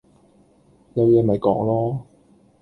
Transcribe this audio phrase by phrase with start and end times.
[0.95, 1.99] 有嘢咪講囉